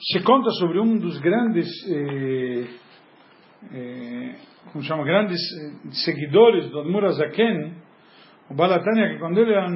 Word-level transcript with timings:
se 0.00 0.22
conta 0.22 0.50
sobre 0.52 0.80
um 0.80 0.98
dos 0.98 1.18
grandes, 1.18 1.68
eh, 1.86 2.66
eh, 3.72 4.34
como 4.72 4.82
chama, 4.82 5.04
grandes 5.04 5.38
eh, 5.38 5.90
seguidores 6.04 6.70
do 6.70 6.80
Admur 6.80 7.04
Azaken, 7.04 7.74
o 8.50 8.54
Balatania, 8.54 9.10
que 9.10 9.18
quando 9.18 9.38
ele 9.38 9.52
era 9.52 9.68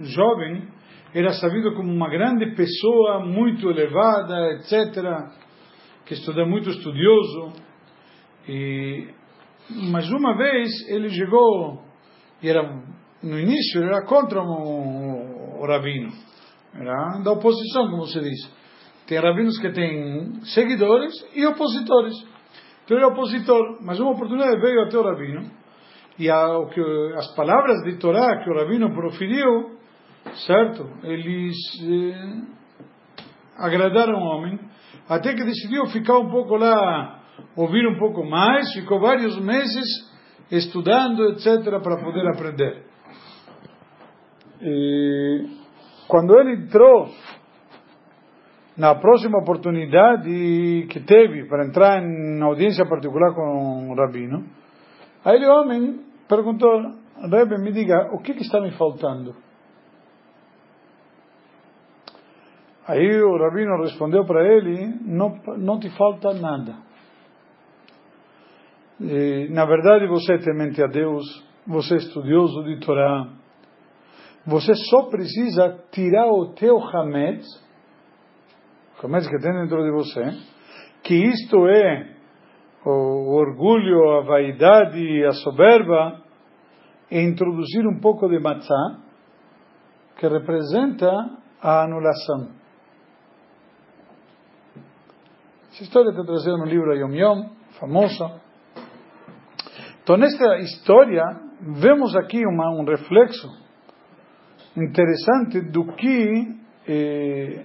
jovem, 0.00 0.68
era 1.14 1.32
sabido 1.32 1.74
como 1.74 1.92
uma 1.92 2.10
grande 2.10 2.54
pessoa, 2.56 3.24
muito 3.24 3.70
elevada, 3.70 4.52
etc., 4.54 5.30
que 6.04 6.14
estuda 6.14 6.44
muito 6.44 6.68
estudioso. 6.70 7.52
E, 8.48 9.08
mas 9.90 10.10
uma 10.10 10.36
vez 10.36 10.70
ele 10.88 11.08
chegou, 11.10 11.84
e 12.42 12.48
era 12.48 12.62
no 13.22 13.38
início, 13.38 13.80
ele 13.80 13.88
era 13.88 14.04
contra 14.04 14.42
o, 14.42 15.60
o 15.60 15.66
rabino, 15.66 16.10
era 16.74 17.20
da 17.22 17.32
oposição, 17.32 17.90
como 17.90 18.06
se 18.06 18.20
diz. 18.20 18.57
Tem 19.08 19.18
rabinos 19.18 19.58
que 19.58 19.70
têm 19.70 20.34
seguidores 20.44 21.14
e 21.34 21.46
opositores. 21.46 22.14
Então 22.84 22.96
ele 22.96 23.04
é 23.04 23.08
opositor, 23.08 23.78
mas 23.82 23.98
uma 23.98 24.10
oportunidade 24.10 24.60
veio 24.60 24.82
até 24.82 24.98
o 24.98 25.02
rabino 25.02 25.50
e 26.18 26.26
que, 26.74 27.14
as 27.16 27.34
palavras 27.34 27.82
de 27.84 27.96
Torá 27.98 28.42
que 28.42 28.50
o 28.50 28.54
rabino 28.54 28.92
proferiu, 28.92 29.78
certo? 30.46 30.90
Eles 31.04 31.56
eh, 31.80 32.42
agradaram 33.56 34.14
o 34.14 34.22
homem, 34.22 34.58
até 35.08 35.32
que 35.32 35.44
decidiu 35.44 35.86
ficar 35.86 36.18
um 36.18 36.28
pouco 36.28 36.56
lá, 36.56 37.22
ouvir 37.56 37.86
um 37.86 37.98
pouco 37.98 38.24
mais, 38.24 38.72
ficou 38.74 39.00
vários 39.00 39.38
meses 39.38 39.86
estudando, 40.50 41.30
etc., 41.30 41.80
para 41.82 42.02
poder 42.02 42.26
aprender. 42.26 42.84
E 44.60 45.46
quando 46.08 46.36
ele 46.40 46.64
entrou 46.64 47.08
na 48.78 48.94
próxima 48.94 49.38
oportunidade 49.38 50.86
que 50.88 51.00
teve 51.00 51.48
para 51.48 51.66
entrar 51.66 52.00
em 52.00 52.40
audiência 52.40 52.86
particular 52.86 53.34
com 53.34 53.90
o 53.90 53.94
rabino, 53.96 54.46
aí 55.24 55.44
o 55.44 55.50
homem 55.50 56.00
perguntou, 56.28 56.70
Rebbe, 57.28 57.58
me 57.58 57.72
diga, 57.72 58.10
o 58.12 58.20
que, 58.20 58.34
que 58.34 58.42
está 58.42 58.60
me 58.60 58.70
faltando? 58.70 59.34
Aí 62.86 63.20
o 63.20 63.36
rabino 63.36 63.82
respondeu 63.82 64.24
para 64.24 64.46
ele, 64.46 64.94
não, 65.02 65.36
não 65.58 65.80
te 65.80 65.90
falta 65.90 66.32
nada. 66.32 66.76
E, 69.00 69.48
na 69.50 69.66
verdade, 69.66 70.06
você 70.06 70.34
é 70.34 70.38
temente 70.38 70.80
a 70.82 70.86
Deus, 70.86 71.24
você 71.66 71.94
é 71.94 71.98
estudioso 71.98 72.62
de 72.62 72.78
Torá, 72.78 73.28
você 74.46 74.72
só 74.74 75.10
precisa 75.10 75.84
tirar 75.90 76.28
o 76.28 76.54
teu 76.54 76.78
hametz, 76.78 77.44
Hametz 79.02 79.28
que 79.28 79.38
tem 79.38 79.52
dentro 79.52 79.82
de 79.84 79.90
você, 79.92 80.24
que 81.04 81.14
isto 81.14 81.68
é 81.68 82.16
o 82.84 83.36
orgulho, 83.36 84.18
a 84.18 84.22
vaidade, 84.22 85.24
a 85.24 85.32
soberba, 85.32 86.22
e 87.10 87.20
introduzir 87.20 87.86
um 87.86 88.00
pouco 88.00 88.28
de 88.28 88.40
matzá, 88.40 88.98
que 90.16 90.26
representa 90.26 91.10
a 91.62 91.84
anulação. 91.84 92.50
Essa 95.70 95.84
história 95.84 96.10
está 96.10 96.24
trazida 96.24 96.56
no 96.56 96.64
livro 96.64 96.92
Yom 96.94 97.14
Yom, 97.14 97.50
famosa. 97.78 98.40
Então, 100.02 100.16
nesta 100.16 100.58
história, 100.58 101.22
vemos 101.60 102.16
aqui 102.16 102.44
uma, 102.44 102.70
um 102.80 102.84
reflexo 102.84 103.48
interessante 104.76 105.60
do 105.70 105.84
que 105.94 106.56
eh, 106.88 107.64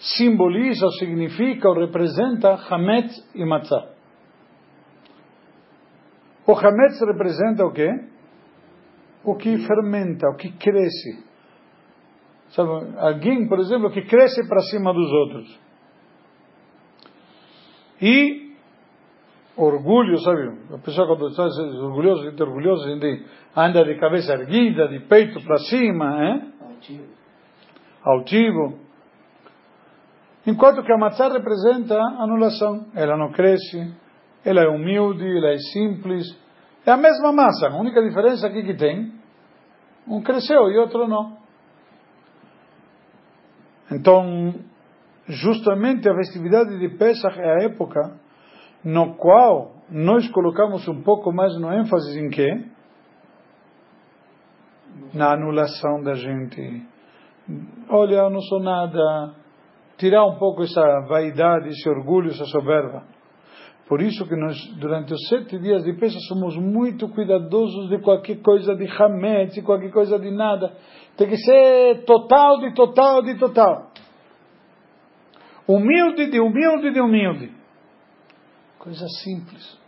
simboliza, 0.00 0.86
significa, 0.98 1.68
ou 1.68 1.74
representa 1.74 2.54
Hametz 2.68 3.14
e 3.34 3.44
Matzah. 3.44 3.88
O 6.46 6.52
Hametz 6.52 7.00
representa 7.00 7.64
o 7.64 7.72
quê? 7.72 7.90
O 9.24 9.34
que 9.34 9.58
fermenta, 9.66 10.28
o 10.28 10.36
que 10.36 10.52
cresce. 10.52 11.24
Sabe, 12.50 12.70
alguém, 12.98 13.48
por 13.48 13.58
exemplo, 13.58 13.90
que 13.90 14.02
cresce 14.02 14.46
para 14.48 14.60
cima 14.60 14.92
dos 14.92 15.10
outros. 15.10 15.60
E 18.00 18.54
orgulho, 19.56 20.18
sabe? 20.18 20.74
A 20.74 20.78
pessoa 20.78 21.06
quando 21.08 21.28
está 21.28 21.44
orgulhosa, 21.44 22.22
muito 22.22 22.42
orgulhosa, 22.44 22.88
anda 23.56 23.84
de 23.84 23.98
cabeça 23.98 24.34
erguida, 24.34 24.86
de 24.86 25.00
peito 25.00 25.42
para 25.42 25.56
cima, 25.58 26.24
hein? 26.24 26.52
Altivo. 26.60 27.04
Altivo. 28.04 28.85
Enquanto 30.46 30.82
que 30.84 30.92
a 30.92 30.98
matzá 30.98 31.28
representa 31.28 31.96
anulação. 32.18 32.86
Ela 32.94 33.16
não 33.16 33.32
cresce, 33.32 33.92
ela 34.44 34.62
é 34.62 34.68
humilde, 34.68 35.26
ela 35.26 35.52
é 35.52 35.58
simples. 35.72 36.24
É 36.86 36.92
a 36.92 36.96
mesma 36.96 37.32
massa, 37.32 37.66
a 37.68 37.76
única 37.76 38.00
diferença 38.00 38.46
aqui 38.46 38.62
que 38.62 38.74
tem, 38.74 39.12
um 40.06 40.22
cresceu 40.22 40.70
e 40.70 40.78
outro 40.78 41.08
não. 41.08 41.36
Então, 43.90 44.54
justamente 45.26 46.08
a 46.08 46.14
festividade 46.14 46.78
de 46.78 46.88
Pesach 46.96 47.38
é 47.40 47.50
a 47.50 47.64
época 47.64 48.20
no 48.84 49.16
qual 49.16 49.74
nós 49.90 50.28
colocamos 50.30 50.86
um 50.86 51.02
pouco 51.02 51.32
mais 51.32 51.58
no 51.58 51.72
ênfase 51.72 52.20
em 52.20 52.30
quê? 52.30 52.64
Na 55.12 55.32
anulação 55.32 56.02
da 56.02 56.14
gente. 56.14 56.86
Olha, 57.88 58.14
eu 58.14 58.30
não 58.30 58.40
sou 58.40 58.60
nada, 58.60 59.34
tirar 59.96 60.26
um 60.26 60.38
pouco 60.38 60.62
essa 60.62 60.82
vaidade, 61.08 61.68
esse 61.68 61.88
orgulho, 61.88 62.30
essa 62.30 62.44
soberba. 62.46 63.04
Por 63.88 64.02
isso 64.02 64.26
que 64.26 64.34
nós, 64.34 64.56
durante 64.78 65.14
os 65.14 65.28
sete 65.28 65.58
dias 65.58 65.84
de 65.84 65.92
Pesach, 65.92 66.20
somos 66.26 66.56
muito 66.56 67.08
cuidadosos 67.08 67.88
de 67.88 67.98
qualquer 68.00 68.42
coisa 68.42 68.74
de 68.74 68.86
hametz, 68.86 69.54
de 69.54 69.62
qualquer 69.62 69.92
coisa 69.92 70.18
de 70.18 70.30
nada. 70.30 70.76
Tem 71.16 71.28
que 71.28 71.36
ser 71.36 72.04
total, 72.04 72.58
de 72.58 72.74
total, 72.74 73.22
de 73.22 73.38
total. 73.38 73.92
Humilde, 75.68 76.30
de 76.30 76.40
humilde, 76.40 76.90
de 76.92 77.00
humilde. 77.00 77.52
Coisa 78.78 79.06
simples. 79.22 79.80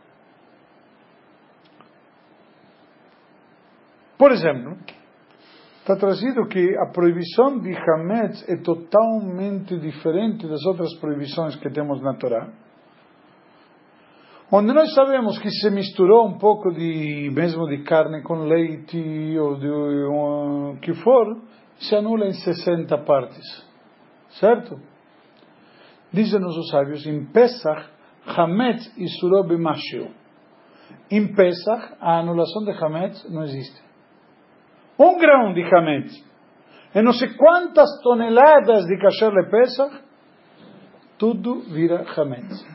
Por 4.17 4.33
exemplo, 4.33 4.77
está 5.89 5.97
trazido 5.97 6.47
que 6.47 6.77
a 6.77 6.93
proibição 6.93 7.59
de 7.61 7.75
Hametz 7.75 8.47
é 8.47 8.59
totalmente 8.59 9.79
diferente 9.79 10.47
das 10.47 10.63
outras 10.67 10.95
proibições 11.01 11.57
que 11.57 11.71
temos 11.71 12.03
na 12.03 12.15
Torá. 12.15 12.53
Onde 14.53 14.75
nós 14.75 14.93
sabemos 14.95 15.39
que 15.39 15.49
se 15.49 15.71
misturou 15.71 16.29
um 16.29 16.37
pouco 16.37 16.71
de, 16.73 17.31
mesmo 17.33 17.67
de 17.67 17.85
carne 17.85 18.23
com 18.23 18.35
leite 18.45 19.39
ou 19.39 19.57
de 19.57 19.67
o 19.67 20.77
que 20.83 20.93
for, 20.93 21.41
se 21.79 21.97
anula 21.97 22.27
em 22.27 22.33
60 22.33 22.99
partes. 22.99 23.67
Certo? 24.39 24.79
Dizem-nos 26.13 26.55
os 26.55 26.69
sábios, 26.71 27.07
em 27.07 27.25
Pesach, 27.33 27.89
Hametz 28.27 28.95
e 28.99 29.09
Surob 29.09 29.57
Mashio. 29.57 30.11
Em 31.11 31.35
Pesach, 31.35 31.95
a 31.99 32.19
anulação 32.19 32.63
de 32.65 32.73
Hametz 32.73 33.31
não 33.31 33.43
existe 33.43 33.88
um 34.99 35.19
grão 35.19 35.53
de 35.53 35.63
hametz, 35.63 36.29
e 36.95 37.03
não 37.03 37.13
sei 37.13 37.29
quantas 37.35 37.89
toneladas 38.03 38.87
de 38.87 38.99
kasher 38.99 39.31
le 39.31 39.49
Pesach, 39.51 40.03
tudo 41.19 41.61
vira 41.73 42.05
hametz. 42.17 42.67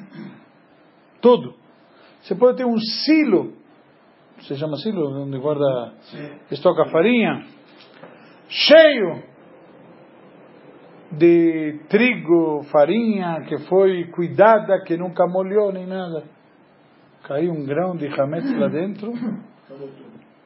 Tudo. 1.22 1.56
Você 2.22 2.36
pode 2.36 2.58
ter 2.58 2.66
um 2.66 2.78
silo, 2.78 3.54
se 4.42 4.56
chama 4.56 4.78
silo, 4.78 5.24
onde 5.24 5.38
guarda, 5.40 5.94
estoca 6.52 6.86
farinha, 6.86 7.46
cheio 8.48 9.24
de 11.12 11.80
trigo, 11.90 12.64
farinha, 12.72 13.42
que 13.48 13.58
foi 13.68 14.06
cuidada, 14.12 14.84
que 14.86 14.98
nunca 14.98 15.28
molhou 15.28 15.72
nem 15.72 15.86
nada. 15.86 16.24
Caiu 17.24 17.52
um 17.52 17.66
grão 17.66 17.96
de 17.96 18.08
hametz 18.08 18.58
lá 18.58 18.68
dentro, 18.70 19.14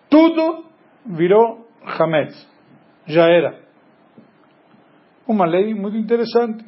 tudo 0.09 0.65
virou 1.05 1.66
Hametz. 1.87 2.47
Já 3.05 3.27
era. 3.27 3.59
Uma 5.27 5.45
lei 5.45 5.73
muito 5.73 5.97
interessante. 5.97 6.65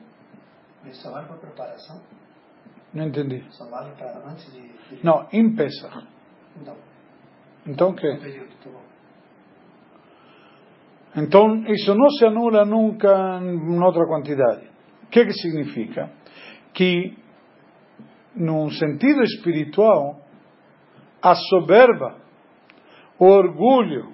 Isso 0.85 1.01
só 1.01 1.11
vale 1.11 1.27
para 1.27 1.37
preparação? 1.37 2.01
Não 2.93 3.05
entendi. 3.05 3.43
Só 3.51 3.65
vale 3.69 3.91
para 3.95 4.17
antes 4.29 4.51
de. 4.51 4.61
de... 4.61 5.05
Não, 5.05 5.27
em 5.31 5.55
Pesach. 5.55 6.07
Então. 6.59 6.75
Então 7.67 7.89
o 7.89 7.95
quê? 7.95 8.09
Um 8.09 8.19
período, 8.19 8.49
tá 8.63 8.69
bom. 8.69 8.89
Então 11.15 11.63
isso 11.67 11.93
não 11.95 12.09
se 12.11 12.25
anula 12.25 12.65
nunca 12.65 13.39
em 13.41 13.83
outra 13.83 14.05
quantidade. 14.05 14.67
O 15.03 15.07
que, 15.07 15.25
que 15.25 15.33
significa? 15.33 16.11
Que, 16.73 17.17
num 18.35 18.69
sentido 18.69 19.23
espiritual, 19.23 20.21
a 21.21 21.35
soberba, 21.35 22.17
o 23.17 23.25
orgulho, 23.25 24.13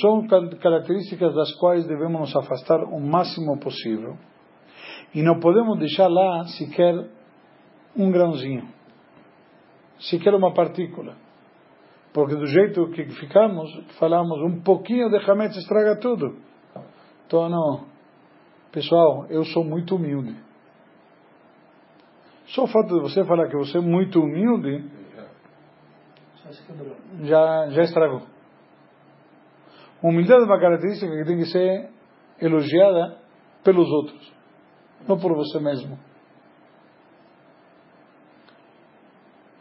são 0.00 0.26
características 0.26 1.34
das 1.34 1.54
quais 1.54 1.86
devemos 1.86 2.20
nos 2.20 2.36
afastar 2.36 2.82
o 2.82 3.00
máximo 3.00 3.58
possível. 3.58 4.16
E 5.14 5.22
não 5.22 5.38
podemos 5.38 5.78
deixar 5.78 6.08
lá 6.08 6.44
sequer 6.44 6.94
um 7.96 8.10
grãozinho, 8.10 8.66
sequer 9.98 10.34
uma 10.34 10.52
partícula. 10.52 11.14
Porque 12.12 12.34
do 12.34 12.46
jeito 12.46 12.90
que 12.90 13.04
ficamos, 13.20 13.70
falamos, 13.98 14.38
um 14.42 14.62
pouquinho 14.62 15.08
de 15.08 15.18
Hametz 15.18 15.56
estraga 15.56 15.98
tudo. 15.98 16.36
Então, 17.26 17.48
não. 17.48 17.86
Pessoal, 18.70 19.26
eu 19.30 19.44
sou 19.44 19.64
muito 19.64 19.96
humilde. 19.96 20.36
Só 22.46 22.64
o 22.64 22.66
fato 22.66 22.94
de 22.94 23.00
você 23.00 23.24
falar 23.24 23.48
que 23.48 23.56
você 23.56 23.78
é 23.78 23.80
muito 23.80 24.20
humilde, 24.20 24.84
já, 27.22 27.70
já 27.70 27.82
estragou. 27.82 28.31
Humildade 30.02 30.42
é 30.42 30.46
uma 30.46 30.58
característica 30.58 31.10
que 31.16 31.24
tem 31.24 31.38
que 31.38 31.46
ser 31.46 31.90
elogiada 32.40 33.18
pelos 33.62 33.88
outros, 33.88 34.32
não 35.06 35.18
por 35.18 35.32
você 35.34 35.60
mesmo. 35.60 35.96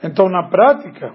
Então, 0.04 0.28
na 0.30 0.50
prática, 0.50 1.14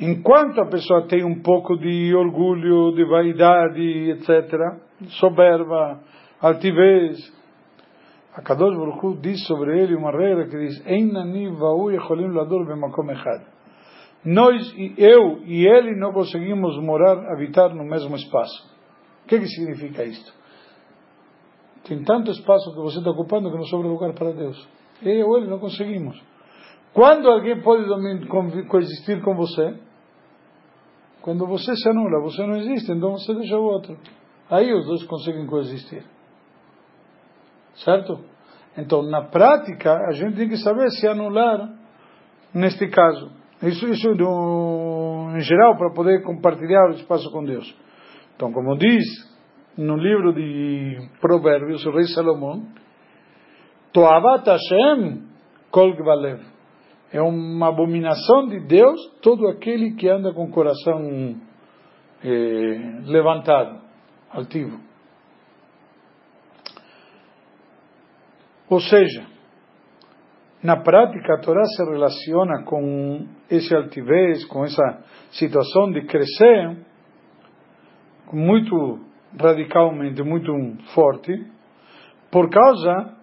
enquanto 0.00 0.60
a 0.60 0.66
pessoa 0.66 1.06
tem 1.06 1.24
um 1.24 1.40
pouco 1.42 1.76
de 1.76 2.12
orgulho, 2.14 2.92
de 2.96 3.04
vaidade, 3.04 4.10
etc., 4.10 4.80
soberba, 5.20 6.00
altivez, 6.40 7.32
a 8.34 8.42
Kadosh 8.42 8.76
Baruch 8.76 9.06
Hu 9.06 9.16
diz 9.16 9.46
sobre 9.46 9.80
ele 9.80 9.94
uma 9.94 10.10
regra 10.10 10.46
que 10.48 10.58
diz: 10.58 10.86
Einani 10.86 11.48
va'u 11.48 11.90
yecholim 11.90 12.34
lador 12.34 12.66
b'makom 12.66 13.10
echad. 13.12 13.42
Nós, 14.26 14.74
eu 14.98 15.38
e 15.44 15.64
ele, 15.64 15.94
não 15.94 16.12
conseguimos 16.12 16.76
morar, 16.82 17.16
habitar 17.32 17.72
no 17.72 17.84
mesmo 17.84 18.16
espaço. 18.16 18.68
O 19.24 19.28
que, 19.28 19.38
que 19.38 19.46
significa 19.46 20.02
isto? 20.02 20.34
Tem 21.86 22.02
tanto 22.02 22.32
espaço 22.32 22.72
que 22.72 22.80
você 22.80 22.98
está 22.98 23.10
ocupando 23.12 23.52
que 23.52 23.56
não 23.56 23.66
sobra 23.66 23.86
lugar 23.86 24.12
para 24.14 24.32
Deus. 24.32 24.68
Eu 25.00 25.28
ou 25.28 25.38
ele 25.38 25.46
não 25.46 25.60
conseguimos. 25.60 26.20
Quando 26.92 27.28
alguém 27.28 27.62
pode 27.62 27.86
coexistir 28.66 29.22
com 29.22 29.36
você? 29.36 29.78
Quando 31.22 31.46
você 31.46 31.76
se 31.76 31.88
anula, 31.88 32.20
você 32.22 32.44
não 32.44 32.56
existe, 32.56 32.90
então 32.90 33.12
você 33.12 33.32
deixa 33.32 33.56
o 33.56 33.62
outro. 33.62 33.96
Aí 34.50 34.72
os 34.72 34.86
dois 34.86 35.04
conseguem 35.04 35.46
coexistir. 35.46 36.02
Certo? 37.76 38.24
Então, 38.76 39.02
na 39.02 39.22
prática, 39.22 39.92
a 40.08 40.12
gente 40.12 40.36
tem 40.36 40.48
que 40.48 40.56
saber 40.56 40.90
se 40.90 41.06
anular 41.06 41.72
neste 42.52 42.88
caso. 42.88 43.30
Isso, 43.62 43.88
isso 43.88 44.14
do, 44.14 45.30
em 45.34 45.40
geral, 45.40 45.76
para 45.76 45.92
poder 45.92 46.22
compartilhar 46.22 46.88
o 46.90 46.94
espaço 46.94 47.30
com 47.30 47.42
Deus. 47.44 47.74
Então, 48.34 48.52
como 48.52 48.76
diz 48.76 49.04
no 49.78 49.96
livro 49.96 50.32
de 50.32 51.08
Provérbios, 51.20 51.84
o 51.86 51.90
rei 51.90 52.04
Salomão, 52.04 52.66
Toavat 53.92 54.46
Hashem 54.46 55.22
kol 55.70 55.94
gvalev. 55.94 56.40
É 57.12 57.20
uma 57.22 57.68
abominação 57.68 58.48
de 58.48 58.60
Deus 58.66 59.00
todo 59.22 59.48
aquele 59.48 59.94
que 59.94 60.08
anda 60.08 60.34
com 60.34 60.44
o 60.44 60.50
coração 60.50 61.36
eh, 62.22 63.00
levantado, 63.04 63.80
altivo. 64.30 64.78
Ou 68.68 68.80
seja, 68.80 69.26
na 70.62 70.82
prática, 70.82 71.34
a 71.34 71.40
Torá 71.40 71.62
se 71.64 71.84
relaciona 71.84 72.64
com 72.64 73.26
esse 73.50 73.74
altivez, 73.74 74.44
com 74.46 74.64
essa 74.64 75.04
situação 75.30 75.92
de 75.92 76.02
crescer 76.06 76.76
muito 78.32 79.00
radicalmente, 79.38 80.22
muito 80.22 80.52
forte, 80.94 81.46
por 82.30 82.50
causa, 82.50 83.14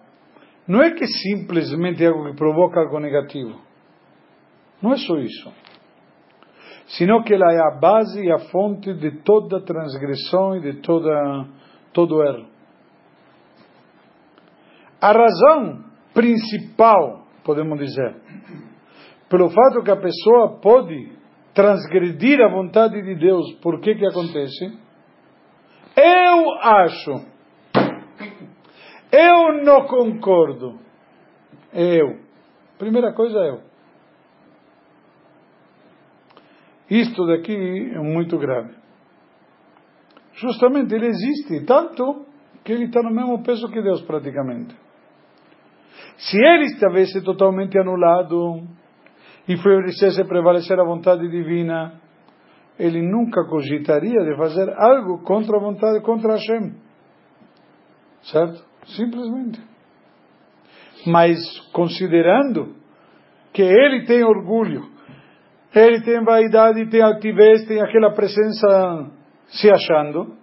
não 0.66 0.82
é 0.82 0.92
que 0.92 1.06
simplesmente 1.06 2.02
é 2.02 2.08
algo 2.08 2.30
que 2.30 2.36
provoca 2.36 2.80
algo 2.80 2.98
negativo. 2.98 3.60
Não 4.80 4.92
é 4.92 4.96
só 4.96 5.16
isso. 5.18 5.52
Sino 6.86 7.22
que 7.22 7.34
ela 7.34 7.52
é 7.52 7.58
a 7.58 7.78
base 7.78 8.22
e 8.22 8.30
a 8.30 8.38
fonte 8.50 8.92
de 8.94 9.22
toda 9.22 9.64
transgressão 9.64 10.56
e 10.56 10.60
de 10.60 10.80
toda, 10.80 11.46
todo 11.92 12.22
erro. 12.22 12.46
A 15.00 15.12
razão 15.12 15.84
principal 16.14 17.23
podemos 17.44 17.78
dizer. 17.78 18.16
Pelo 19.28 19.50
fato 19.50 19.82
que 19.82 19.90
a 19.90 19.96
pessoa 19.96 20.60
pode 20.60 21.12
transgredir 21.54 22.40
a 22.40 22.48
vontade 22.48 23.00
de 23.02 23.14
Deus, 23.14 23.52
por 23.62 23.80
que 23.80 23.94
que 23.94 24.06
acontece? 24.06 24.78
Eu 25.96 26.50
acho. 26.60 27.34
Eu 29.12 29.62
não 29.62 29.86
concordo. 29.86 30.80
Eu. 31.72 32.18
Primeira 32.78 33.12
coisa, 33.12 33.38
eu. 33.38 33.60
Isto 36.90 37.26
daqui 37.26 37.54
é 37.94 37.98
muito 37.98 38.36
grave. 38.38 38.74
Justamente 40.34 40.94
ele 40.94 41.06
existe 41.06 41.64
tanto 41.64 42.26
que 42.64 42.72
ele 42.72 42.86
está 42.86 43.02
no 43.02 43.10
mesmo 43.10 43.42
peso 43.42 43.68
que 43.68 43.80
Deus 43.80 44.02
praticamente. 44.02 44.74
Se 46.16 46.38
ele 46.38 46.64
estivesse 46.64 47.22
totalmente 47.22 47.78
anulado 47.78 48.62
e 49.48 49.56
favorecesse 49.56 50.24
prevalecer 50.24 50.78
a 50.78 50.84
vontade 50.84 51.28
divina, 51.28 52.00
ele 52.78 53.02
nunca 53.02 53.44
cogitaria 53.44 54.24
de 54.24 54.36
fazer 54.36 54.68
algo 54.76 55.22
contra 55.22 55.56
a 55.56 55.60
vontade, 55.60 56.00
contra 56.02 56.32
Hashem. 56.32 56.74
Certo? 58.22 58.64
Simplesmente. 58.86 59.60
Mas 61.06 61.38
considerando 61.72 62.74
que 63.52 63.62
ele 63.62 64.04
tem 64.06 64.24
orgulho, 64.24 64.82
ele 65.74 66.00
tem 66.02 66.24
vaidade, 66.24 66.88
tem 66.88 67.02
altivez, 67.02 67.66
tem 67.66 67.82
aquela 67.82 68.12
presença 68.12 69.10
se 69.48 69.70
achando, 69.70 70.34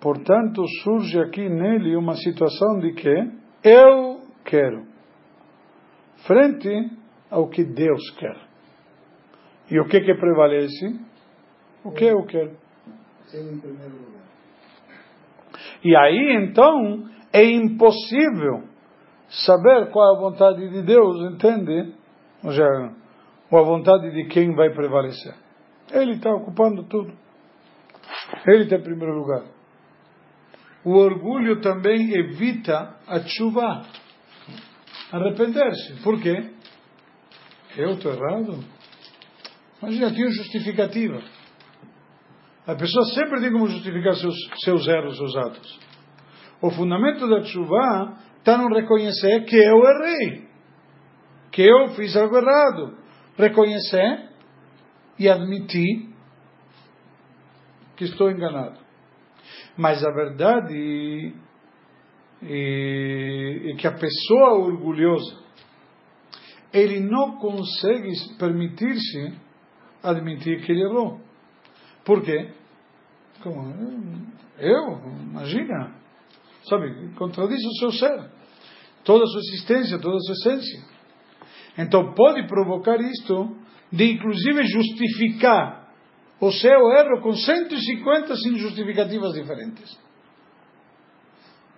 portanto 0.00 0.62
surge 0.82 1.18
aqui 1.20 1.48
nele 1.48 1.96
uma 1.96 2.14
situação 2.14 2.78
de 2.78 2.92
que 2.92 3.08
eu 3.64 4.05
quero, 4.48 4.86
frente 6.26 6.90
ao 7.30 7.48
que 7.48 7.64
Deus 7.64 8.02
quer. 8.18 8.36
E 9.70 9.80
o 9.80 9.86
que 9.86 10.00
que 10.00 10.14
prevalece? 10.14 11.00
O 11.84 11.92
que 11.92 12.04
eu 12.04 12.24
quero. 12.24 12.56
E 15.84 15.96
aí 15.96 16.36
então 16.42 17.08
é 17.32 17.44
impossível 17.44 18.64
saber 19.28 19.90
qual 19.90 20.14
é 20.14 20.16
a 20.16 20.20
vontade 20.20 20.68
de 20.70 20.82
Deus, 20.82 21.32
entende? 21.32 21.94
Ou 22.44 22.50
seja, 22.50 22.94
ou 23.50 23.58
a 23.58 23.62
vontade 23.62 24.10
de 24.12 24.28
quem 24.28 24.54
vai 24.54 24.70
prevalecer. 24.70 25.34
Ele 25.92 26.12
está 26.12 26.30
ocupando 26.30 26.84
tudo. 26.84 27.12
Ele 28.46 28.64
está 28.64 28.76
em 28.76 28.82
primeiro 28.82 29.14
lugar. 29.14 29.44
O 30.84 30.92
orgulho 30.92 31.60
também 31.60 32.12
evita 32.12 32.96
a 33.06 33.20
chuva 33.20 33.82
arrepender-se. 35.12 36.02
Por 36.02 36.20
quê? 36.20 36.50
Eu 37.76 37.90
estou 37.92 38.12
errado? 38.12 38.64
Imagina, 39.82 40.10
tinha 40.12 40.30
justificativa. 40.30 41.22
A 42.66 42.74
pessoa 42.74 43.04
sempre 43.14 43.40
tem 43.40 43.52
como 43.52 43.68
justificar 43.68 44.14
seus, 44.14 44.34
seus 44.64 44.88
erros, 44.88 45.16
seus 45.16 45.36
atos. 45.36 45.80
O 46.60 46.70
fundamento 46.70 47.28
da 47.28 47.42
chuva 47.42 48.16
está 48.38 48.56
no 48.56 48.74
reconhecer 48.74 49.44
que 49.44 49.56
eu 49.56 49.82
errei, 49.84 50.48
que 51.52 51.62
eu 51.62 51.88
fiz 51.90 52.16
algo 52.16 52.36
errado. 52.36 52.98
Reconhecer 53.36 54.30
e 55.18 55.28
admitir 55.28 56.08
que 57.96 58.04
estou 58.04 58.30
enganado. 58.30 58.78
Mas 59.76 60.02
a 60.02 60.10
verdade 60.10 61.34
e, 62.42 63.70
e 63.70 63.76
que 63.76 63.86
a 63.86 63.92
pessoa 63.92 64.58
orgulhosa 64.58 65.46
ele 66.72 67.00
não 67.00 67.36
consegue 67.36 68.12
permitir-se 68.38 69.34
admitir 70.02 70.62
que 70.64 70.72
ele 70.72 70.82
errou. 70.82 71.20
Por 72.04 72.22
quê? 72.22 72.50
Como? 73.42 73.72
Eu? 74.58 75.00
Imagina. 75.30 75.94
Sabe, 76.68 77.14
contradiz 77.14 77.58
o 77.64 77.78
seu 77.78 77.92
ser. 77.92 78.30
Toda 79.04 79.24
a 79.24 79.26
sua 79.26 79.40
existência, 79.40 79.98
toda 79.98 80.16
a 80.16 80.20
sua 80.20 80.34
essência. 80.34 80.84
Então 81.78 82.12
pode 82.14 82.46
provocar 82.46 83.00
isto 83.00 83.56
de 83.92 84.12
inclusive 84.12 84.64
justificar 84.66 85.88
o 86.40 86.50
seu 86.50 86.90
erro 86.90 87.22
com 87.22 87.32
150 87.32 88.34
justificativas 88.56 89.32
diferentes. 89.34 89.98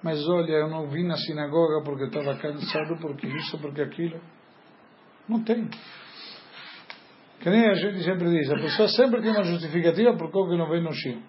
Mas 0.03 0.27
olha, 0.29 0.53
eu 0.53 0.69
não 0.69 0.89
vim 0.89 1.05
na 1.05 1.17
sinagoga 1.17 1.83
porque 1.85 2.05
estava 2.05 2.37
cansado, 2.37 2.99
porque 3.01 3.27
isso, 3.27 3.59
porque 3.61 3.83
aquilo. 3.83 4.21
Não 5.29 5.43
tem. 5.43 5.69
Que 7.41 7.51
nem 7.51 7.69
a 7.69 7.75
gente 7.75 8.03
sempre 8.03 8.31
diz, 8.31 8.51
a 8.51 8.57
pessoa 8.57 8.89
sempre 8.89 9.21
tem 9.21 9.31
uma 9.31 9.45
justificativa 9.45 10.17
por 10.17 10.31
que 10.31 10.57
não 10.57 10.69
vem 10.69 10.83
no 10.83 10.93
Shio. 10.93 11.23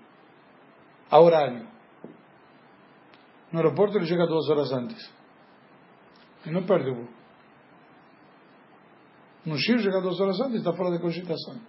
A 1.09 1.19
horário. 1.19 1.67
No 3.51 3.59
aeroporto 3.59 3.97
ele 3.97 4.05
chega 4.05 4.27
duas 4.27 4.47
horas 4.49 4.71
antes. 4.71 5.13
E 6.45 6.51
não 6.51 6.63
perde 6.65 6.89
o 6.91 6.95
voo. 6.95 7.19
No 9.45 9.57
Chile 9.57 9.81
chega 9.81 10.01
duas 10.01 10.19
horas 10.19 10.39
antes, 10.41 10.57
está 10.57 10.73
fora 10.73 10.91
de 10.91 11.01
cogitação. 11.01 11.59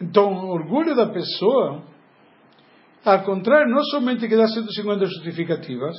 Então, 0.00 0.32
o 0.32 0.50
orgulho 0.50 0.94
da 0.94 1.08
pessoa, 1.12 1.82
ao 3.04 3.22
contrário, 3.24 3.70
não 3.70 3.82
somente 3.84 4.28
que 4.28 4.36
dá 4.36 4.46
150 4.46 5.06
justificativas, 5.06 5.96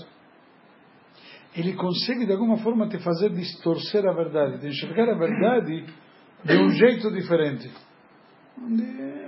ele 1.55 1.73
consegue 1.73 2.25
de 2.25 2.31
alguma 2.31 2.57
forma 2.57 2.87
te 2.87 2.99
fazer 2.99 3.29
distorcer 3.31 4.05
a 4.07 4.13
verdade, 4.13 4.59
de 4.59 4.67
enxergar 4.67 5.09
a 5.09 5.17
verdade 5.17 5.85
de 6.43 6.57
um 6.57 6.69
jeito 6.69 7.11
diferente. 7.11 7.69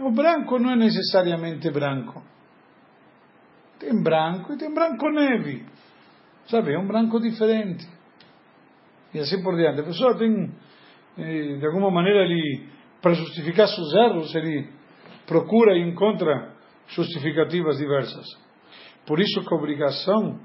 O 0.01 0.11
branco 0.11 0.59
não 0.59 0.71
é 0.71 0.75
necessariamente 0.75 1.69
branco. 1.71 2.21
Tem 3.79 4.01
branco 4.01 4.53
e 4.53 4.57
tem 4.57 4.73
branco 4.73 5.09
neve. 5.09 5.65
Sabe, 6.45 6.73
é 6.73 6.79
um 6.79 6.87
branco 6.87 7.19
diferente. 7.19 7.85
E 9.13 9.19
assim 9.19 9.41
por 9.41 9.55
diante. 9.55 9.81
A 9.81 9.83
pessoa 9.83 10.17
tem, 10.17 10.51
eh, 11.17 11.57
de 11.57 11.65
alguma 11.65 11.91
maneira, 11.91 12.23
ele, 12.23 12.67
para 13.01 13.13
justificar 13.13 13.67
seus 13.67 13.93
erros, 13.93 14.33
ele 14.35 14.69
procura 15.25 15.75
e 15.77 15.81
encontra 15.81 16.52
justificativas 16.87 17.77
diversas. 17.77 18.25
Por 19.05 19.19
isso 19.19 19.41
que 19.41 19.53
a 19.53 19.57
obrigação 19.57 20.39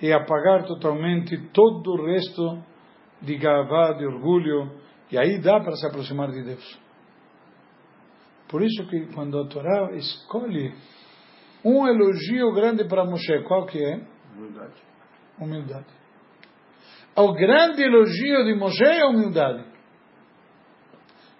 é 0.00 0.12
apagar 0.12 0.64
totalmente 0.64 1.36
todo 1.52 1.92
o 1.92 2.06
resto 2.06 2.62
de 3.22 3.36
gavá, 3.36 3.92
de 3.92 4.06
orgulho, 4.06 4.70
e 5.10 5.18
aí 5.18 5.40
dá 5.40 5.60
para 5.60 5.74
se 5.76 5.86
aproximar 5.86 6.30
de 6.30 6.42
Deus. 6.42 6.80
Por 8.48 8.62
isso 8.62 8.86
que 8.88 9.06
quando 9.14 9.38
a 9.38 9.48
Torá 9.48 9.92
escolhe 9.96 10.72
um 11.64 11.86
elogio 11.86 12.52
grande 12.52 12.84
para 12.84 13.04
Moshe, 13.04 13.42
qual 13.48 13.66
que 13.66 13.82
é? 13.82 14.06
Humildade. 14.36 14.74
Humildade. 15.40 15.86
O 17.16 17.32
grande 17.32 17.82
elogio 17.82 18.44
de 18.44 18.54
Moshe 18.54 18.84
é 18.84 19.02
a 19.02 19.08
humildade. 19.08 19.64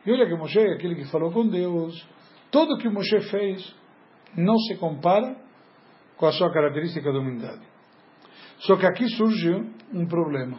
E 0.04 0.10
olha 0.10 0.26
que 0.26 0.34
Moshe 0.34 0.58
é 0.58 0.72
aquele 0.72 0.94
que 0.94 1.04
falou 1.10 1.30
com 1.30 1.46
Deus. 1.46 2.08
Tudo 2.50 2.78
que 2.78 2.88
Moshe 2.88 3.20
fez 3.30 3.74
não 4.36 4.56
se 4.58 4.76
compara 4.76 5.36
com 6.16 6.26
a 6.26 6.32
sua 6.32 6.52
característica 6.52 7.10
de 7.10 7.18
humildade. 7.18 7.62
Só 8.58 8.76
que 8.76 8.86
aqui 8.86 9.08
surge 9.08 9.50
um 9.92 10.06
problema. 10.06 10.58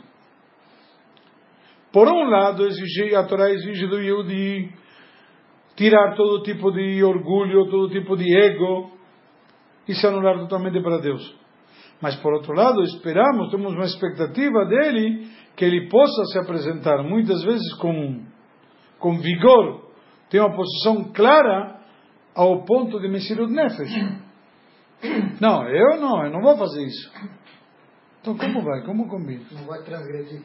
Por 1.91 2.07
um 2.07 2.29
lado, 2.29 2.65
exige, 2.65 3.15
a 3.15 3.25
Torá 3.25 3.49
exige 3.49 3.87
do 3.87 3.99
Yehudi 3.99 4.71
tirar 5.75 6.15
todo 6.15 6.43
tipo 6.43 6.71
de 6.71 7.03
orgulho, 7.03 7.69
todo 7.69 7.89
tipo 7.89 8.15
de 8.15 8.35
ego 8.35 8.91
e 9.87 9.93
se 9.93 10.05
anular 10.05 10.37
totalmente 10.39 10.81
para 10.81 10.99
Deus. 10.99 11.35
Mas 12.01 12.15
por 12.17 12.33
outro 12.33 12.53
lado, 12.53 12.83
esperamos, 12.83 13.49
temos 13.49 13.73
uma 13.73 13.85
expectativa 13.85 14.65
dele 14.65 15.27
que 15.55 15.65
ele 15.65 15.89
possa 15.89 16.25
se 16.25 16.37
apresentar 16.37 17.01
muitas 17.03 17.43
vezes 17.43 17.73
com, 17.75 18.23
com 18.99 19.17
vigor, 19.17 19.87
tem 20.29 20.39
uma 20.39 20.55
posição 20.55 21.11
clara 21.13 21.76
ao 22.37 22.63
ponto 22.63 22.99
de 22.99 23.09
Messirut 23.09 23.51
Nefesh. 23.51 23.91
Não, 25.41 25.67
eu 25.67 25.99
não, 25.99 26.23
eu 26.23 26.31
não 26.31 26.41
vou 26.41 26.55
fazer 26.55 26.85
isso. 26.85 27.11
Então 28.21 28.37
como 28.37 28.61
vai? 28.61 28.83
Como 28.83 29.07
combina? 29.07 29.43
Não 29.51 29.65
vai 29.65 29.81
transgredir. 29.83 30.41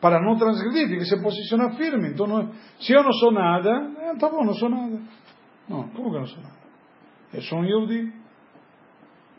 Para 0.00 0.20
não 0.20 0.36
transgredir, 0.36 0.88
tem 0.88 0.98
que 0.98 1.04
se 1.04 1.22
posicionar 1.22 1.76
firme. 1.76 2.10
Então, 2.10 2.26
não, 2.26 2.50
se 2.80 2.92
eu 2.92 3.04
não 3.04 3.12
sou 3.12 3.30
nada, 3.30 3.70
é, 4.00 4.16
tá 4.16 4.28
bom, 4.28 4.44
não 4.44 4.54
sou 4.54 4.68
nada. 4.68 5.00
Não, 5.68 5.88
como 5.90 6.10
que 6.10 6.16
eu 6.16 6.20
não 6.20 6.26
sou 6.26 6.42
nada? 6.42 6.56
Eu 7.32 7.42
sou 7.42 7.58
um 7.60 7.64
Yehudi. 7.64 8.12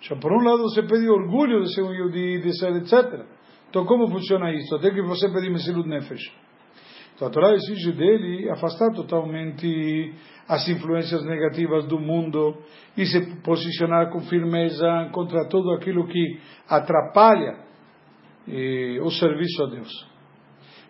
Já 0.02 0.16
por 0.16 0.32
um 0.32 0.44
lado 0.44 0.64
você 0.64 0.84
pede 0.84 1.08
orgulho 1.10 1.64
de 1.64 1.74
ser 1.74 1.82
um 1.82 1.92
Yehudi, 1.92 2.42
de 2.42 2.58
ser 2.58 2.76
etc. 2.78 3.26
Então 3.70 3.86
como 3.86 4.10
funciona 4.10 4.54
isso? 4.54 4.74
Até 4.76 4.92
que 4.92 5.02
você 5.02 5.30
pedir 5.30 5.52
Mesilut 5.52 5.88
Nefesh. 5.88 6.43
Então 7.16 7.28
a 7.28 7.32
Torá 7.32 7.54
exige 7.54 7.92
dele 7.92 8.50
afastar 8.50 8.92
totalmente 8.94 10.14
as 10.48 10.68
influências 10.68 11.24
negativas 11.26 11.86
do 11.86 12.00
mundo 12.00 12.58
e 12.98 13.06
se 13.06 13.42
posicionar 13.42 14.12
com 14.12 14.20
firmeza 14.22 15.10
contra 15.12 15.48
tudo 15.48 15.72
aquilo 15.72 16.08
que 16.08 16.40
atrapalha 16.68 17.58
eh, 18.48 19.00
o 19.02 19.10
serviço 19.12 19.64
a 19.64 19.68
Deus. 19.68 20.14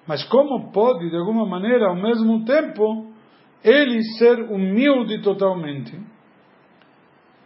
Mas 0.08 0.24
como 0.25 0.72
pode, 0.72 1.10
de 1.10 1.15
alguma 1.15 1.46
maneira, 1.46 1.88
ao 1.88 1.96
mesmo 1.96 2.44
tempo, 2.46 3.12
ele 3.63 4.01
ser 4.18 4.39
humilde 4.51 5.22
totalmente 5.22 5.98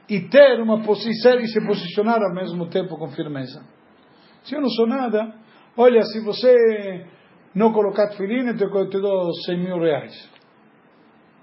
e 0.10 0.22
ter 0.22 0.60
uma 0.62 0.82
posição 0.84 1.40
e 1.40 1.48
se 1.48 1.66
posicionar 1.66 2.22
ao 2.22 2.34
mesmo 2.34 2.68
tempo 2.70 2.98
com 2.98 3.10
firmeza? 3.10 3.64
Se 4.44 4.56
eu 4.56 4.62
não 4.62 4.70
sou 4.70 4.88
nada, 4.88 5.34
olha, 5.76 6.02
se 6.04 6.24
você 6.24 7.06
não 7.58 7.74
colocar 7.74 8.10
tefilim, 8.10 8.48
eu 8.48 8.56
te, 8.56 8.90
te 8.92 9.02
dou 9.02 9.34
100 9.34 9.58
mil 9.58 9.80
reais. 9.80 10.30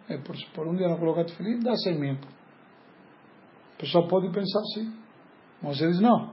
É, 0.08 0.16
por, 0.18 0.36
por, 0.54 0.68
um 0.68 0.76
dia 0.76 0.88
não 0.88 0.96
colocar 0.96 1.24
tefilim, 1.24 1.58
dá 1.58 1.74
100 1.74 1.98
mil. 1.98 2.14
A 3.74 3.80
pessoa 3.80 4.06
pode 4.06 4.30
pensar 4.30 4.60
assim. 4.60 4.94
Mas 5.60 5.80
ele 5.80 5.90
diz, 5.90 6.00
não. 6.00 6.32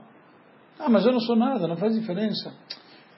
Ah, 0.78 0.88
mas 0.88 1.04
eu 1.04 1.12
não 1.12 1.20
sou 1.20 1.34
nada, 1.34 1.66
não 1.66 1.76
faz 1.76 1.94
diferença. 1.94 2.54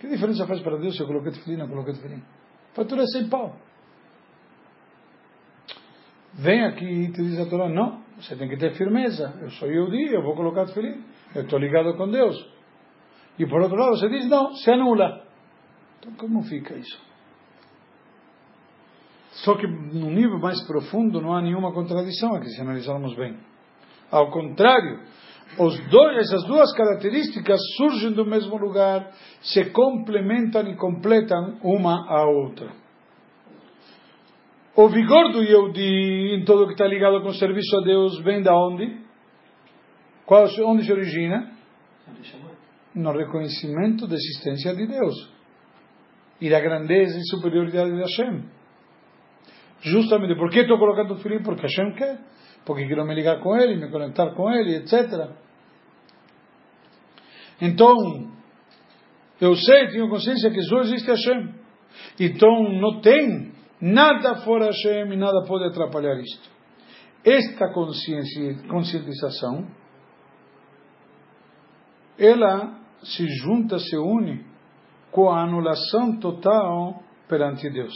Que 0.00 0.08
diferença 0.08 0.46
faz 0.46 0.60
para 0.62 0.78
Deus 0.78 0.96
se 0.96 1.02
eu 1.02 1.06
coloquei 1.06 1.32
tefilim 1.32 1.60
ou 1.60 1.66
não 1.66 1.68
coloquei 1.68 1.94
tefilim? 1.94 2.22
Fatura 2.72 3.02
é 3.02 3.06
sem 3.06 3.28
pau. 3.28 3.54
Vem 6.32 6.64
aqui 6.64 6.84
e 6.84 7.12
te 7.12 7.22
diz 7.22 7.38
a 7.40 7.46
Torá, 7.46 7.68
não, 7.68 8.02
você 8.18 8.34
tem 8.36 8.48
que 8.48 8.56
ter 8.56 8.72
firmeza. 8.74 9.38
Eu 9.42 9.50
sou 9.50 9.68
Yehudi, 9.68 10.14
eu 10.14 10.22
vou 10.22 10.34
colocar 10.34 10.64
tefilim. 10.64 11.04
Eu 11.34 11.42
estou 11.42 11.58
ligado 11.58 11.94
com 11.96 12.10
Deus. 12.10 12.36
E 13.38 13.46
por 13.46 13.60
outro 13.60 13.76
lado, 13.76 13.98
você 13.98 14.08
diz, 14.08 14.26
não, 14.28 14.54
se 14.54 14.70
anula. 14.70 15.24
Então 16.04 16.12
como 16.16 16.42
fica 16.42 16.76
isso? 16.76 17.00
Só 19.42 19.56
que 19.56 19.66
no 19.66 20.10
nível 20.10 20.38
mais 20.38 20.62
profundo 20.66 21.20
não 21.20 21.32
há 21.32 21.40
nenhuma 21.40 21.72
contradição 21.72 22.34
aqui, 22.34 22.48
se 22.50 22.60
analisarmos 22.60 23.16
bem. 23.16 23.36
Ao 24.10 24.30
contrário, 24.30 25.00
dois, 25.90 26.18
essas 26.18 26.44
duas 26.44 26.72
características 26.74 27.58
surgem 27.76 28.12
do 28.12 28.26
mesmo 28.26 28.56
lugar, 28.58 29.10
se 29.40 29.70
complementam 29.70 30.68
e 30.68 30.76
completam 30.76 31.58
uma 31.62 32.06
a 32.06 32.26
outra. 32.26 32.70
O 34.76 34.88
vigor 34.88 35.32
do 35.32 35.42
Yehudi 35.42 36.34
em 36.36 36.44
tudo 36.44 36.66
que 36.66 36.72
está 36.72 36.86
ligado 36.86 37.22
com 37.22 37.28
o 37.28 37.34
serviço 37.34 37.76
a 37.78 37.80
Deus 37.80 38.20
vem 38.20 38.42
da 38.42 38.54
onde? 38.54 39.00
Qual, 40.26 40.46
onde 40.66 40.84
se 40.84 40.92
origina? 40.92 41.50
No 42.94 43.12
reconhecimento 43.12 44.06
da 44.06 44.14
existência 44.14 44.74
de 44.76 44.86
Deus 44.86 45.33
e 46.40 46.50
da 46.50 46.60
grandeza 46.60 47.18
e 47.18 47.24
superioridade 47.28 47.92
de 47.92 48.00
Hashem. 48.00 48.44
Justamente, 49.80 50.34
por 50.36 50.50
que 50.50 50.60
estou 50.60 50.78
colocando 50.78 51.14
o 51.14 51.18
filho? 51.18 51.42
Porque 51.42 51.62
Hashem 51.62 51.94
quer. 51.94 52.18
Porque 52.64 52.86
quero 52.86 53.04
me 53.04 53.14
ligar 53.14 53.40
com 53.40 53.54
ele, 53.56 53.76
me 53.76 53.90
conectar 53.90 54.34
com 54.34 54.50
ele, 54.50 54.76
etc. 54.76 55.30
Então, 57.60 57.96
eu 59.40 59.54
sei, 59.54 59.88
tenho 59.88 60.08
consciência 60.08 60.50
que 60.50 60.62
só 60.62 60.80
existe 60.80 61.08
Hashem. 61.10 61.54
Então, 62.18 62.72
não 62.80 63.00
tem 63.00 63.52
nada 63.80 64.36
fora 64.36 64.66
Hashem 64.66 65.12
e 65.12 65.16
nada 65.16 65.44
pode 65.46 65.64
atrapalhar 65.64 66.18
isto. 66.18 66.50
Esta 67.24 67.72
conscientização, 67.72 69.66
ela 72.18 72.80
se 73.02 73.26
junta, 73.26 73.78
se 73.78 73.96
une 73.96 74.53
com 75.14 75.30
a 75.30 75.44
anulação 75.44 76.18
total 76.18 77.00
perante 77.28 77.70
Deus. 77.70 77.94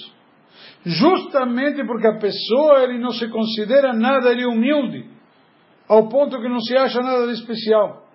Justamente 0.85 1.85
porque 1.85 2.07
a 2.07 2.17
pessoa 2.17 2.85
ele 2.85 2.99
não 2.99 3.11
se 3.11 3.27
considera 3.29 3.93
nada, 3.93 4.31
ele 4.31 4.45
é 4.45 4.47
humilde, 4.47 5.05
ao 5.89 6.09
ponto 6.09 6.41
que 6.41 6.49
não 6.49 6.61
se 6.61 6.77
acha 6.77 7.03
nada 7.03 7.27
de 7.27 7.33
especial. 7.33 8.07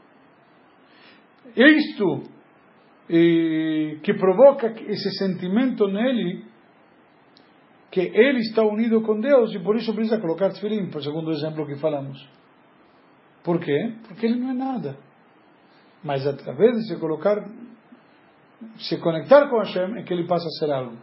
Isto 1.54 2.24
eh, 3.10 3.98
que 4.02 4.14
provoca 4.14 4.74
esse 4.88 5.12
sentimento 5.18 5.86
nele, 5.88 6.46
que 7.92 8.00
ele 8.00 8.40
está 8.40 8.64
unido 8.64 9.02
com 9.02 9.20
Deus 9.20 9.54
e 9.54 9.60
por 9.60 9.76
isso 9.76 9.94
precisa 9.94 10.18
colocar 10.22 10.54
tefilim, 10.54 10.90
segundo 11.02 11.28
o 11.28 11.34
exemplo 11.34 11.68
que 11.68 11.76
falamos. 11.76 12.26
Por 13.44 13.60
quê? 13.60 13.96
Porque 14.08 14.28
ele 14.28 14.40
não 14.40 14.52
é 14.52 14.54
nada. 14.54 14.98
Mas 16.02 16.26
através 16.26 16.78
de 16.78 16.88
se 16.88 17.00
colocar, 17.02 17.46
se 18.78 18.98
conectar 18.98 19.48
com 19.50 19.60
Hashem, 19.60 19.98
é 19.98 20.04
que 20.04 20.14
ele 20.14 20.28
passa 20.28 20.46
a 20.46 20.60
ser 20.60 20.72
algo. 20.72 20.98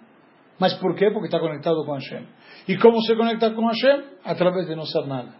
Mas 0.59 0.75
por 0.75 0.95
quê? 0.95 1.11
Porque 1.11 1.27
está 1.27 1.39
conectado 1.39 1.85
com 1.85 1.93
Hashem. 1.95 2.27
E 2.69 2.77
como 2.77 3.01
se 3.01 3.17
conecta 3.17 3.51
com 3.53 3.67
Hashem? 3.67 4.05
Através 4.25 4.67
de 4.67 4.75
não 4.75 4.85
ser 4.85 5.07
nada. 5.07 5.35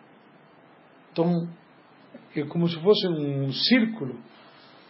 Então, 1.13 1.49
é 2.35 2.43
como 2.45 2.69
se 2.69 2.81
fosse 2.81 3.07
um 3.09 3.53
círculo 3.53 4.19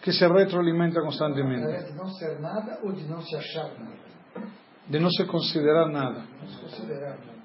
que 0.03 0.13
se 0.13 0.27
retroalimenta 0.27 1.01
constantemente. 1.01 1.67
De 1.87 1.97
não 1.97 2.07
ser 2.07 2.41
nada 2.41 2.79
ou 2.83 2.93
de 2.93 3.05
não 3.09 3.21
se 3.21 3.37
achar 3.37 3.71
nada? 3.79 4.49
De 4.89 4.99
não 4.99 5.11
se 5.11 5.25
considerar 5.25 5.89
nada. 5.89 6.25
Não 6.41 6.49
se 6.49 6.61
considerar 6.61 7.19
nada. 7.19 7.41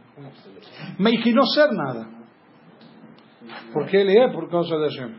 Mas 0.98 1.24
que 1.24 1.34
não 1.34 1.46
ser 1.48 1.72
nada. 1.72 2.08
Porque 3.74 3.98
ele 3.98 4.18
é 4.18 4.32
por 4.32 4.50
causa 4.50 4.78
da 4.78 4.86
Hashem. 4.86 5.16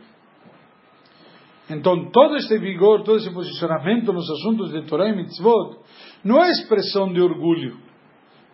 Então, 1.68 2.10
todo 2.10 2.36
este 2.36 2.58
vigor, 2.58 3.02
todo 3.02 3.18
esse 3.18 3.32
posicionamento 3.32 4.12
nos 4.12 4.30
assuntos 4.30 4.70
de 4.70 4.82
Torah 4.82 5.08
e 5.08 5.16
Mitzvot, 5.16 5.78
não 6.24 6.42
é 6.42 6.50
expressão 6.50 7.12
de 7.12 7.20
orgulho. 7.20 7.76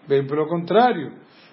Bem 0.09 0.27
pelo 0.27 0.49
contrário, 0.49 1.13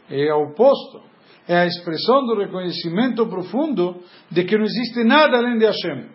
é 0.10 0.34
o 0.34 0.50
oposto. 0.50 1.02
É 1.48 1.58
a 1.58 1.66
expressão 1.66 2.26
do 2.26 2.36
reconhecimento 2.36 3.28
profundo 3.28 4.02
de 4.32 4.44
que 4.44 4.56
não 4.56 4.64
existe 4.64 5.04
nada 5.04 5.38
além 5.38 5.58
de 5.58 5.66
Hashem. 5.66 6.10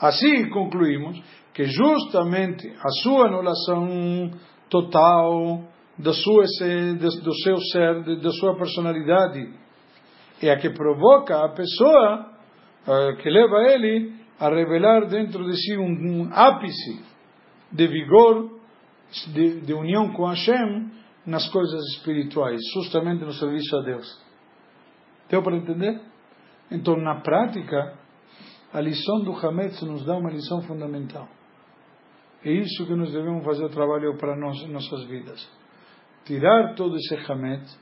Assim 0.00 0.48
concluímos 0.50 1.20
que 1.52 1.64
justamente 1.64 2.68
a 2.68 2.88
sua 3.02 3.26
anulação 3.26 4.30
total 4.70 5.64
do, 5.98 6.14
sua, 6.14 6.44
do 6.44 7.34
seu 7.42 7.58
ser, 7.72 8.20
da 8.20 8.30
sua 8.30 8.56
personalidade, 8.56 9.52
é 10.40 10.50
a 10.52 10.56
que 10.56 10.70
provoca 10.70 11.44
a 11.44 11.48
pessoa, 11.48 12.30
eh, 12.86 13.16
que 13.20 13.28
leva 13.28 13.56
ele 13.72 14.17
a 14.38 14.48
revelar 14.48 15.06
dentro 15.06 15.44
de 15.44 15.56
si 15.56 15.76
um, 15.76 16.22
um 16.22 16.30
ápice 16.32 17.02
de 17.72 17.86
vigor, 17.86 18.58
de, 19.32 19.60
de 19.60 19.72
união 19.74 20.12
com 20.12 20.26
Hashem 20.26 20.90
nas 21.26 21.48
coisas 21.50 21.82
espirituais, 21.96 22.60
justamente 22.74 23.24
no 23.24 23.32
serviço 23.32 23.76
a 23.76 23.82
Deus. 23.82 24.28
Deu 25.28 25.42
para 25.42 25.56
entender? 25.56 26.00
Então, 26.70 26.96
na 26.96 27.20
prática, 27.20 27.98
a 28.72 28.80
lição 28.80 29.20
do 29.20 29.32
Hametz 29.32 29.82
nos 29.82 30.04
dá 30.04 30.16
uma 30.16 30.30
lição 30.30 30.62
fundamental. 30.62 31.28
É 32.44 32.52
isso 32.52 32.86
que 32.86 32.94
nós 32.94 33.12
devemos 33.12 33.44
fazer 33.44 33.64
o 33.64 33.68
trabalho 33.68 34.16
para 34.16 34.36
nós, 34.36 34.62
nossas 34.68 35.04
vidas. 35.04 35.46
Tirar 36.24 36.74
todo 36.74 36.96
esse 36.96 37.14
Hametz, 37.30 37.78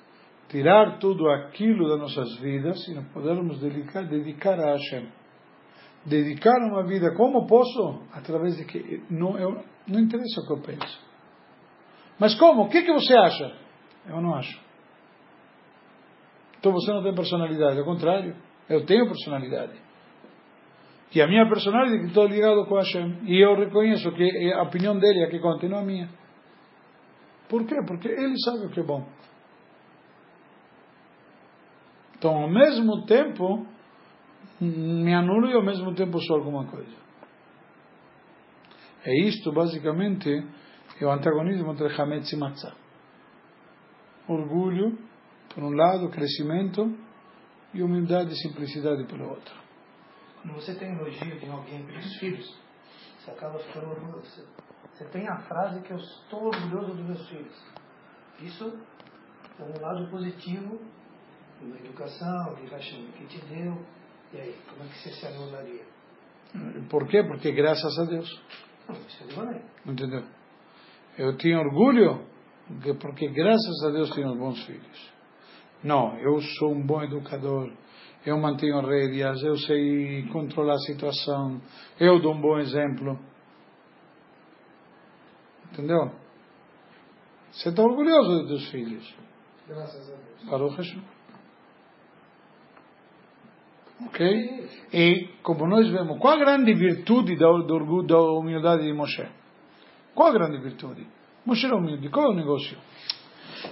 tirar 0.49 0.99
tudo 0.99 1.29
aquilo 1.29 1.89
das 1.89 1.99
nossas 1.99 2.39
vidas 2.39 2.87
e 2.89 2.95
nós 2.95 3.07
podermos 3.13 3.61
dedicar, 3.61 4.05
dedicar 4.05 4.59
a 4.59 4.73
Hashem. 4.73 5.09
Dedicar 6.07 6.59
uma 6.63 6.85
vida, 6.85 7.15
como 7.17 7.47
posso? 7.47 8.03
Através 8.13 8.57
de 8.57 8.65
que 8.65 9.03
não, 9.11 9.37
eu, 9.37 9.61
não 9.89 10.01
interessa 10.01 10.41
o 10.41 10.47
que 10.47 10.53
eu 10.53 10.63
penso. 10.63 11.07
Mas 12.19 12.35
como? 12.39 12.63
O 12.63 12.69
que, 12.69 12.83
que 12.83 12.93
você 12.93 13.15
acha? 13.17 13.53
Eu 14.09 14.21
não 14.21 14.35
acho. 14.37 14.61
Então 16.59 16.73
você 16.73 16.93
não 16.93 17.03
tem 17.03 17.15
personalidade. 17.15 17.79
Ao 17.79 17.85
contrário, 17.85 18.37
eu 18.69 18.87
tenho 18.87 19.07
personalidade. 19.07 19.75
E 21.15 21.21
a 21.21 21.27
minha 21.27 21.49
personalidade 21.49 22.07
está 22.07 22.25
ligado 22.25 22.67
com 22.67 22.77
Hashem. 22.77 23.21
E 23.25 23.45
eu 23.45 23.57
reconheço 23.57 24.11
que 24.13 24.53
a 24.53 24.63
opinião 24.63 24.99
dele 24.99 25.25
é 25.25 25.31
que 25.31 25.39
continua 25.39 25.81
a 25.81 25.85
minha. 25.85 26.09
Por 27.49 27.65
quê? 27.67 27.77
Porque 27.87 28.09
ele 28.09 28.35
sabe 28.45 28.67
o 28.67 28.71
que 28.71 28.81
é 28.81 28.83
bom. 28.83 29.07
Então, 32.19 32.35
ao 32.35 32.49
mesmo 32.49 33.05
tempo, 33.07 33.67
me 34.61 35.15
anulo 35.15 35.49
e 35.49 35.55
ao 35.55 35.63
mesmo 35.63 35.95
tempo 35.95 36.21
sou 36.21 36.37
alguma 36.37 36.67
coisa. 36.67 36.97
É 39.05 39.15
isto, 39.23 39.53
basicamente, 39.53 40.31
é 41.01 41.07
o 41.07 41.11
antagonismo 41.11 41.73
entre 41.73 41.95
Hametz 42.01 42.33
e 42.33 42.37
Matzah. 42.37 42.75
Orgulho 44.29 44.99
por 45.55 45.63
um 45.63 45.71
lado, 45.71 46.11
crescimento, 46.11 46.95
e 47.73 47.83
humildade 47.83 48.33
e 48.33 48.37
simplicidade 48.37 49.05
pelo 49.05 49.29
outro. 49.29 49.55
Quando 50.43 50.55
você 50.55 50.75
tem 50.75 50.93
elogio 50.93 51.39
de 51.39 51.49
alguém 51.49 51.85
pelos 51.85 52.17
filhos, 52.19 52.59
você 53.19 53.31
acaba 53.31 53.59
ficando 53.59 53.91
orgulhoso. 53.91 54.47
Você 54.93 55.05
tem 55.07 55.29
a 55.29 55.39
frase 55.41 55.81
que 55.83 55.93
eu 55.93 55.99
estou 55.99 56.45
orgulhoso 56.45 56.95
dos 56.95 57.07
meus 57.07 57.29
filhos. 57.29 57.65
Isso 58.41 58.81
é 59.59 59.63
um 59.63 59.81
lado 59.81 60.11
positivo 60.11 60.81
na 61.61 61.77
educação, 61.77 62.55
Hashem, 62.71 63.07
que 63.13 63.27
te 63.27 63.45
deu. 63.47 63.79
E 64.33 64.41
aí, 64.41 64.55
como 64.69 64.85
é 64.85 64.93
que 64.93 64.99
você 64.99 65.11
se 65.11 65.27
anularia? 65.27 65.85
Por 66.89 67.07
quê? 67.09 67.23
Porque 67.23 67.53
graças 67.53 67.99
a 67.99 68.05
Deus. 68.05 68.43
Não, 68.89 68.97
isso 68.97 69.25
é 69.25 69.27
de 69.27 69.37
maneira. 69.37 69.65
Entendeu? 69.85 70.25
Eu 71.19 71.37
tinha 71.37 71.59
orgulho 71.59 72.27
porque 73.01 73.29
graças 73.29 73.85
a 73.85 73.91
Deus 73.91 74.11
tenho 74.11 74.35
bons 74.37 74.63
filhos. 74.65 75.13
Não, 75.83 76.17
eu 76.19 76.41
sou 76.59 76.73
um 76.73 76.85
bom 76.85 77.03
educador, 77.03 77.73
eu 78.25 78.37
mantenho 78.39 78.81
rédeas, 78.81 79.43
eu 79.43 79.57
sei 79.57 80.27
controlar 80.33 80.75
a 80.75 80.79
situação, 80.79 81.61
eu 82.01 82.21
dou 82.21 82.35
um 82.35 82.41
bom 82.41 82.59
exemplo. 82.59 83.19
Entendeu? 85.73 86.11
Você 87.53 87.69
está 87.69 87.83
orgulhoso 87.83 88.47
dos 88.47 88.71
filhos. 88.71 89.15
Graças 89.69 90.11
a 90.11 90.17
Deus. 90.17 90.51
Baruch 90.51 90.77
Hashem. 90.77 91.16
Ok? 94.05 94.69
E, 94.93 95.29
como 95.43 95.67
nós 95.67 95.89
vemos, 95.91 96.19
qual 96.19 96.35
a 96.35 96.39
grande 96.39 96.75
virtude 96.75 97.37
da, 97.37 97.47
da 98.07 98.21
humildade 98.33 98.85
de 98.85 98.93
Moshe? 98.93 99.27
Qual 100.15 100.29
a 100.29 100.33
grande 100.33 100.59
virtude? 100.59 101.07
Moshe 101.45 101.67
era 101.67 101.77
humilde. 101.77 102.09
Qual 102.11 102.27
é 102.27 102.29
o 102.31 102.35
negócio? 102.35 102.77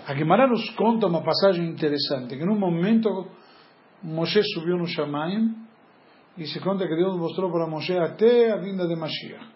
A 0.07 0.15
Gemara 0.15 0.47
nos 0.47 0.71
conta 0.71 1.07
uma 1.07 1.23
passagem 1.23 1.67
interessante, 1.69 2.37
que 2.37 2.45
num 2.45 2.59
momento 2.59 3.29
Moshe 4.03 4.43
subiu 4.55 4.77
no 4.79 4.87
Shamayim 4.87 5.55
e 6.39 6.47
se 6.47 6.61
conta 6.61 6.87
que 6.87 6.97
Deus 6.97 7.17
mostrou 7.17 7.51
para 7.51 7.67
Moshe 7.67 7.97
até 7.97 8.51
a 8.53 8.57
vinda 8.57 8.87
de 8.87 8.97
Mashiach. 8.97 9.54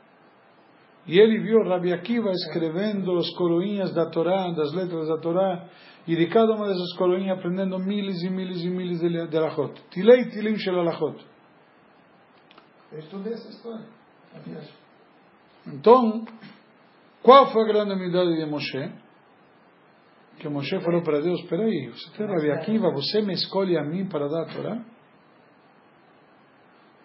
E 1.08 1.18
ele 1.18 1.38
viu 1.40 1.64
Rabi 1.64 1.92
Akiva 1.92 2.30
escrevendo 2.30 3.16
as 3.16 3.30
coroinhas 3.30 3.94
da 3.94 4.10
Torá, 4.10 4.50
das 4.52 4.72
letras 4.74 5.08
da 5.08 5.16
Torá, 5.18 5.66
e 6.06 6.14
de 6.14 6.26
cada 6.26 6.54
uma 6.54 6.68
dessas 6.68 6.92
coroinhas 6.96 7.38
aprendendo 7.38 7.78
miles 7.78 8.22
e 8.22 8.28
miles 8.28 8.62
e 8.62 8.68
miles 8.68 9.00
de, 9.00 9.26
de 9.26 9.36
alachot. 9.38 9.72
Tilei 9.90 10.26
tilim 10.26 10.58
shel 10.58 10.78
alachot. 10.78 11.16
Eu 12.92 12.98
estudei 12.98 13.32
essa 13.32 13.48
história. 13.48 13.86
Então, 15.66 16.24
qual 17.22 17.50
foi 17.52 17.62
a 17.62 17.72
grande 17.72 17.94
humildade 17.94 18.36
de 18.36 18.46
Moshe? 18.46 18.92
que 20.38 20.48
Moshe 20.48 20.78
falou 20.80 21.02
para 21.02 21.20
Deus, 21.20 21.40
espera 21.40 21.64
aí, 21.64 21.88
você 21.88 22.16
tem 22.16 22.26
Rabi 22.26 22.50
Akiva, 22.52 22.92
você 22.92 23.20
me 23.22 23.34
escolhe 23.34 23.76
a 23.76 23.82
mim 23.82 24.06
para 24.06 24.28
dar 24.28 24.42
a 24.42 24.46
Torá? 24.46 24.84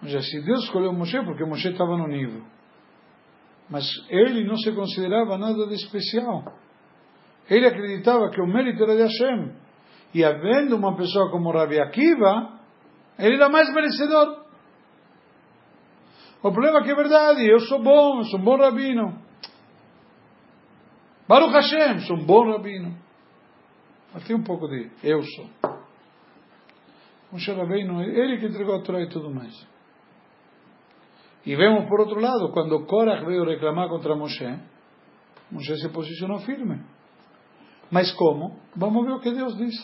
Ou 0.02 0.08
seja, 0.08 0.22
se 0.22 0.42
Deus 0.42 0.64
escolheu 0.66 0.94
Moshe, 0.94 1.18
porque 1.26 1.44
Moshe 1.44 1.70
estava 1.70 1.98
no 1.98 2.08
nível. 2.08 2.44
Mas 3.74 3.86
ele 4.08 4.44
não 4.44 4.56
se 4.56 4.72
considerava 4.72 5.36
nada 5.36 5.66
de 5.66 5.74
especial. 5.74 6.44
Ele 7.50 7.66
acreditava 7.66 8.30
que 8.30 8.40
o 8.40 8.46
mérito 8.46 8.84
era 8.84 8.96
de 8.96 9.02
Hashem. 9.02 9.52
E 10.14 10.24
havendo 10.24 10.76
uma 10.76 10.96
pessoa 10.96 11.32
como 11.32 11.52
Rabi 11.52 11.80
Akiva, 11.80 12.60
ele 13.18 13.34
era 13.34 13.50
mais 13.50 13.74
merecedor. 13.74 14.44
O 16.44 16.52
problema 16.52 16.82
é 16.82 16.84
que 16.84 16.92
é 16.92 16.96
verdade, 16.96 17.48
eu 17.48 17.60
sou 17.62 17.82
bom, 17.82 18.22
sou 18.26 18.40
um 18.40 18.44
bom 18.44 18.58
rabino. 18.58 19.20
Baruch 21.28 21.54
Hashem, 21.54 22.02
sou 22.02 22.18
um 22.18 22.26
bom 22.28 22.52
rabino. 22.52 22.96
Mas 24.14 24.24
tem 24.28 24.36
um 24.36 24.44
pouco 24.44 24.68
de 24.68 24.92
eu 25.04 25.24
sou. 25.24 25.50
Moshe 27.32 27.52
Rabbeinu, 27.52 28.04
ele 28.04 28.38
que 28.38 28.46
entregou 28.46 28.76
a 28.76 28.84
Torá 28.84 29.02
e 29.02 29.10
tudo 29.10 29.34
mais. 29.34 29.73
E 31.46 31.56
vemos 31.56 31.88
por 31.90 32.00
outro 32.00 32.20
lado, 32.20 32.52
quando 32.52 32.86
Korach 32.86 33.26
veio 33.26 33.44
reclamar 33.44 33.90
contra 33.90 34.16
Moshe, 34.16 34.60
Moshe 35.52 35.78
se 35.78 35.90
posicionou 35.90 36.40
firme. 36.40 36.82
Mas 37.92 38.12
como? 38.14 38.60
Vamos 38.76 39.06
ver 39.06 39.14
o 39.14 39.20
que 39.20 39.32
Deus 39.32 39.56
diz. 39.58 39.76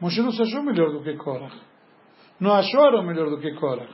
Moshe 0.00 0.22
não 0.22 0.30
se 0.30 0.42
achou 0.42 0.62
melhor 0.62 0.92
do 0.92 1.02
que 1.02 1.14
Korach. 1.16 1.56
Não 2.38 2.52
achou 2.52 3.02
melhor 3.02 3.30
do 3.30 3.38
que 3.38 3.52
Korach. 3.54 3.92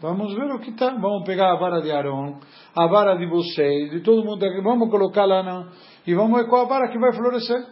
Vamos 0.00 0.34
ver 0.34 0.50
o 0.50 0.58
que 0.58 0.70
está. 0.70 0.90
Vamos 0.90 1.24
pegar 1.24 1.52
a 1.52 1.56
vara 1.56 1.80
de 1.82 1.92
Aaron, 1.92 2.40
a 2.74 2.86
vara 2.86 3.16
de 3.16 3.26
vocês, 3.26 3.90
de 3.90 4.00
todo 4.00 4.24
mundo 4.24 4.44
aqui. 4.44 4.60
Vamos 4.62 4.90
colocar 4.90 5.26
lá 5.26 5.42
na, 5.42 5.68
e 6.06 6.14
vamos 6.14 6.40
ver 6.40 6.48
qual 6.48 6.64
a 6.64 6.68
vara 6.68 6.88
que 6.88 6.98
vai 6.98 7.12
florescer, 7.12 7.66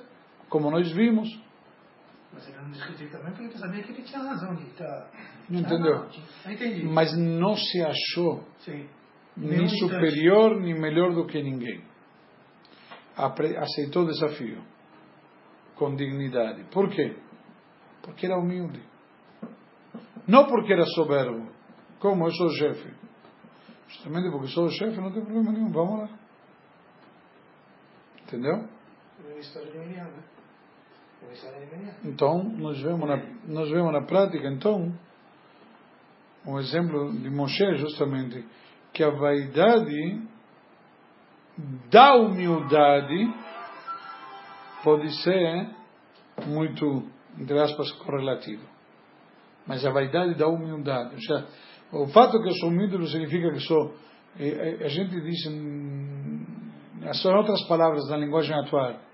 como 0.49 0.71
nós 0.71 0.91
vimos. 0.93 1.29
Mas 2.39 2.49
ele 2.49 2.57
não 2.59 2.71
discutiu 2.71 3.11
também 3.11 3.33
porque 3.33 3.45
ele 3.45 3.59
sabia 3.59 3.83
que 3.83 3.93
ele 3.93 4.03
tinha 4.03 4.23
razão 4.23 4.55
de 4.55 4.63
estar. 4.69 5.11
Não 5.51 5.61
entendeu? 5.61 6.09
Não 6.45 6.53
entendi. 6.53 6.85
Mas 6.85 7.19
não 7.19 7.57
se 7.57 7.83
achou 7.83 8.45
Sim. 8.61 8.89
nem 9.37 9.69
superior 9.69 10.61
nem 10.61 10.79
melhor 10.79 11.13
do 11.13 11.27
que 11.27 11.43
ninguém. 11.43 11.83
Aceitou 13.17 14.05
o 14.05 14.07
desafio 14.07 14.63
com 15.75 15.97
dignidade. 15.97 16.63
Por 16.71 16.89
quê? 16.91 17.17
Porque 18.03 18.27
era 18.27 18.39
humilde. 18.39 18.81
Não 20.29 20.47
porque 20.47 20.73
era 20.73 20.85
soberbo. 20.87 21.51
Como 21.99 22.25
eu 22.25 22.31
sou 22.31 22.47
o 22.47 22.57
chefe. 22.57 22.95
Justamente 23.89 24.31
porque 24.31 24.47
sou 24.47 24.67
o 24.67 24.71
chefe, 24.71 25.01
não 25.01 25.11
tem 25.13 25.25
problema 25.25 25.51
nenhum. 25.51 25.73
Vamos 25.73 26.03
lá. 26.03 26.19
Entendeu? 28.23 28.59
Né? 28.59 28.69
Então, 32.05 32.43
nós 32.43 32.81
vemos, 32.81 33.09
na, 33.09 33.17
nós 33.47 33.71
vemos 33.71 33.93
na 33.93 34.03
prática, 34.03 34.49
então, 34.49 34.93
um 36.47 36.59
exemplo 36.59 37.13
de 37.13 37.31
Moshe, 37.31 37.77
justamente, 37.77 38.45
que 38.93 39.03
a 39.03 39.11
vaidade 39.11 40.23
da 41.91 42.15
humildade 42.15 43.35
pode 44.83 45.11
ser 45.23 45.69
muito, 46.47 47.05
entre 47.39 47.59
aspas, 47.59 47.91
correlativa. 47.93 48.63
mas 49.69 49.85
a 49.85 49.91
vaidade 49.91 50.35
da 50.35 50.49
humildade. 50.49 51.15
Ou 51.15 51.21
seja, 51.21 51.47
o 51.93 52.07
fato 52.09 52.41
que 52.43 52.49
eu 52.49 52.55
sou 52.55 52.71
humilde 52.71 52.97
não 52.97 53.07
significa 53.07 53.53
que 53.53 53.61
sou. 53.61 53.95
A 54.85 54.89
gente 54.89 55.21
diz, 55.21 55.43
são 57.21 57.37
outras 57.37 57.63
palavras 57.69 58.09
na 58.09 58.17
linguagem 58.17 58.57
atual. 58.57 59.08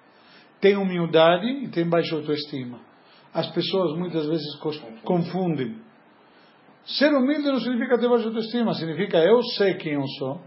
Tem 0.64 0.78
humildade 0.78 1.46
e 1.46 1.68
tem 1.68 1.86
baixa 1.86 2.16
autoestima. 2.16 2.80
As 3.34 3.50
pessoas 3.50 3.98
muitas 3.98 4.26
vezes 4.26 4.46
confundem. 5.04 5.76
Ser 6.86 7.12
humilde 7.12 7.48
não 7.48 7.60
significa 7.60 7.98
ter 7.98 8.08
baixa 8.08 8.28
autoestima, 8.28 8.72
significa 8.72 9.18
eu 9.18 9.42
sei 9.58 9.74
quem 9.74 9.92
eu 9.92 10.06
sou, 10.18 10.40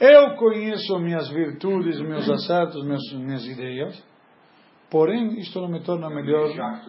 eu 0.00 0.36
conheço 0.36 0.98
minhas 0.98 1.28
virtudes, 1.28 2.00
meus 2.00 2.30
acertos, 2.30 2.82
minhas, 2.82 3.12
minhas 3.12 3.44
ideias, 3.44 4.02
porém 4.90 5.38
isto 5.38 5.60
não 5.60 5.68
me 5.68 5.80
torna 5.82 6.08
melhor. 6.08 6.48
Né? 6.48 6.82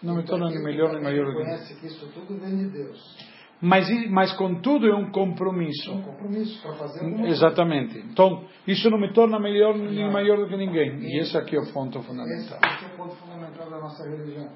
Não 0.00 0.14
me 0.14 0.22
torna 0.22 0.48
melhor 0.50 0.92
nem 0.92 1.02
maior. 1.02 1.34
Conhece 1.34 1.74
que 1.80 1.88
isso 1.88 2.08
tudo 2.14 2.38
vem 2.38 2.58
de 2.58 2.70
Deus. 2.70 3.33
Mas, 3.64 3.88
mas 4.10 4.30
contudo 4.34 4.86
é 4.86 4.94
um 4.94 5.10
compromisso. 5.10 5.90
Um 5.90 6.02
compromisso 6.02 6.60
para 6.60 6.74
fazer 6.74 7.02
um 7.02 7.24
Exatamente. 7.24 7.98
Então, 7.98 8.44
isso 8.66 8.90
não 8.90 8.98
me 8.98 9.10
torna 9.14 9.40
melhor 9.40 9.74
nem 9.74 10.12
maior 10.12 10.36
do 10.36 10.46
que 10.46 10.54
ninguém. 10.54 10.98
E 10.98 11.18
esse 11.18 11.34
aqui 11.34 11.56
é 11.56 11.60
o 11.60 11.72
ponto 11.72 12.02
fundamental. 12.02 12.58
Esse 12.62 12.84
é 12.84 12.88
o 12.88 12.96
ponto 12.98 13.14
fundamental 13.16 13.70
da 13.70 13.78
nossa 13.78 14.06
religião. 14.06 14.50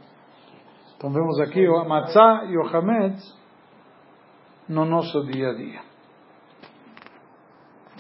Então 0.95 1.11
vemos 1.11 1.41
aqui 1.41 1.67
o 1.67 1.89
Matzah 1.89 2.45
e 2.51 2.59
o 2.59 2.67
Hametz 2.67 3.35
no 4.69 4.85
nosso 4.85 5.25
dia 5.25 5.53
a 5.53 5.55
dia. 5.55 5.81